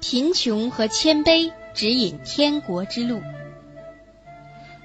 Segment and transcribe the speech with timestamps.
[0.00, 3.20] 贫穷和谦卑指引天国之路。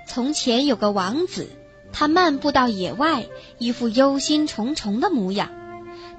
[0.07, 1.49] 从前有个王子，
[1.93, 3.25] 他漫步到野外，
[3.57, 5.49] 一副忧心忡忡的模样。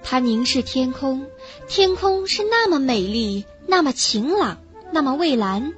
[0.03, 1.27] 他凝视天空，
[1.69, 4.58] 天空是那么美丽，那么晴朗，
[4.90, 5.72] 那么蔚蓝。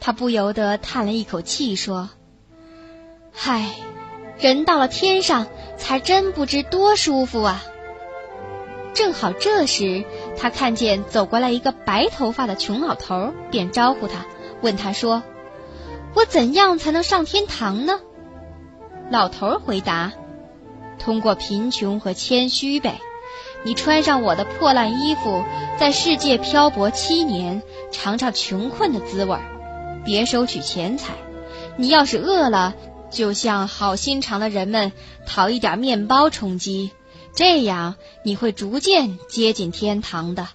[0.00, 2.08] 他不由得叹了一口气，说
[3.42, 3.74] ：“唉，
[4.38, 7.62] 人到了天上，才真不知多舒服啊！”
[8.98, 10.04] 正好这时，
[10.36, 14.26] 他看见走过来一个白头发的穷老头，便招呼他，
[14.60, 15.22] 问他说
[16.16, 18.00] ：“我怎样才能上天堂呢？”
[19.08, 20.14] 老头回答
[20.98, 23.00] ：“通过贫穷和谦虚呗。
[23.62, 25.44] 你穿上我的破烂衣服，
[25.78, 29.38] 在世界漂泊七年，尝尝穷困的滋味。
[30.04, 31.12] 别收取钱财。
[31.76, 32.74] 你要是饿了，
[33.10, 34.90] 就向好心肠的人们
[35.24, 36.90] 讨一点面包充饥。”
[37.34, 40.48] 这样你会逐渐接近天堂的。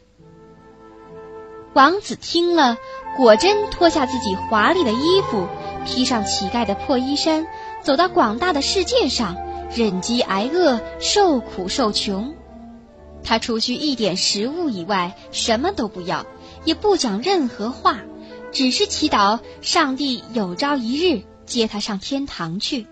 [1.73, 2.77] 王子听了，
[3.17, 5.47] 果真脱下自己华丽的衣服，
[5.85, 7.47] 披上乞丐的破衣衫，
[7.81, 9.35] 走到广大的世界上，
[9.75, 12.35] 忍饥挨饿，受苦受穷。
[13.23, 16.25] 他除去一点食物以外，什么都不要，
[16.65, 18.01] 也不讲任何话，
[18.51, 22.85] 只是祈祷上帝有朝一日接他上天堂去。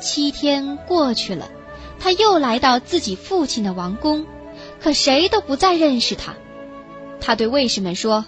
[0.00, 1.48] 七天过去了。
[2.02, 4.26] 他又来到自己父亲的王宫，
[4.80, 6.34] 可谁都不再认识他。
[7.20, 8.24] 他对卫士们说：“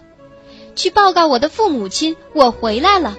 [0.77, 3.17] 去报告我的父母亲，我回来了。”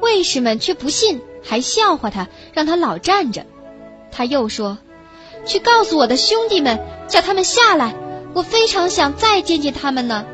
[0.00, 3.46] 卫士们却不信，还笑话他，让他老站着。
[4.12, 4.78] 他又说
[5.44, 7.96] ：“去告诉我的兄弟们，叫他们下来，
[8.34, 10.24] 我非常想再见见他们呢。”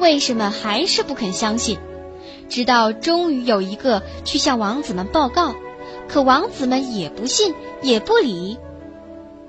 [0.00, 1.78] 卫士们还是不肯相信，
[2.48, 5.54] 直到终于有一个去向王子们报告。
[6.12, 8.58] 可王子们也不信，也不理。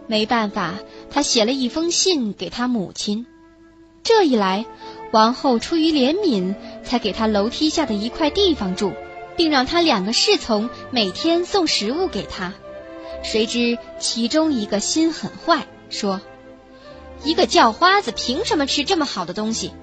[0.08, 0.76] 没办法，
[1.12, 3.26] 他写了一封信给他母亲。
[4.02, 4.66] 这一来，
[5.12, 8.94] 王后出于怜悯，才给他楼梯下的一块地方住，
[9.36, 12.54] 并让他两个侍从每天送食物给他。
[13.24, 16.22] 谁知其中一个心很坏，说
[17.26, 19.74] ：“一个叫花子凭什么吃这么好的东西？”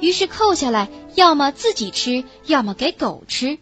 [0.00, 3.58] 于是扣下来，要么自己吃，要么给狗吃。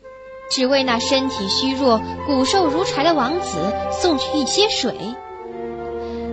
[0.51, 4.95] 只为那身体虚弱、骨瘦如柴的王子送去一些水。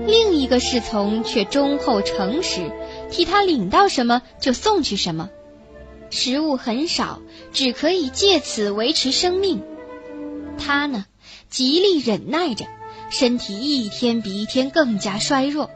[0.07, 2.71] 另一个侍从却忠厚诚实，
[3.11, 5.29] 替他领到什么就送去什么。
[6.09, 9.61] 食物很少，只可以借此维持生命。
[10.57, 11.05] 他呢，
[11.49, 12.65] 极力忍耐着，
[13.09, 15.69] 身体一天比一天更加衰弱。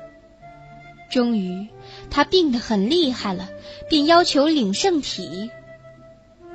[1.12, 1.68] 终于，
[2.10, 3.50] 他病得很厉害了，
[3.90, 5.52] 便要求领圣体。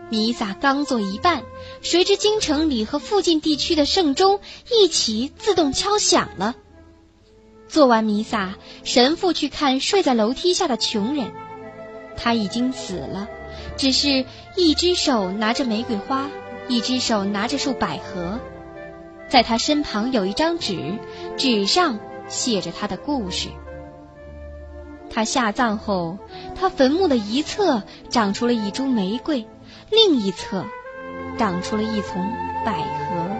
[0.08, 1.42] 弥撒刚做一半，
[1.82, 4.38] 谁知京城里和附近地区的圣钟
[4.70, 6.54] 一起自动敲响了。
[7.66, 11.32] 做完弥撒，神父去看睡在楼梯下的穷人，
[12.16, 13.28] 他已经死了，
[13.76, 14.24] 只是
[14.54, 16.30] 一只手拿着玫瑰花，
[16.68, 18.38] 一只手拿着束百合，
[19.28, 20.96] 在他身旁有一张纸，
[21.36, 23.48] 纸上写着他的故事。
[25.16, 26.18] 他下葬后，
[26.54, 29.46] 他坟墓的一侧长出了一株玫瑰。
[29.90, 30.66] 另一侧，
[31.38, 32.22] 长出了一丛
[32.66, 33.35] 百合。